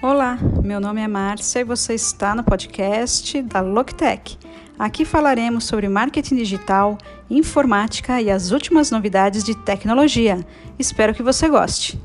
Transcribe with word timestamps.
Olá, 0.00 0.38
meu 0.62 0.78
nome 0.78 1.00
é 1.00 1.08
Márcia 1.08 1.58
e 1.58 1.64
você 1.64 1.92
está 1.92 2.32
no 2.32 2.44
podcast 2.44 3.42
da 3.42 3.60
Loctec. 3.60 4.38
Aqui 4.78 5.04
falaremos 5.04 5.64
sobre 5.64 5.88
marketing 5.88 6.36
digital, 6.36 6.96
informática 7.28 8.22
e 8.22 8.30
as 8.30 8.52
últimas 8.52 8.92
novidades 8.92 9.42
de 9.42 9.56
tecnologia. 9.56 10.46
Espero 10.78 11.12
que 11.12 11.22
você 11.22 11.48
goste. 11.48 12.00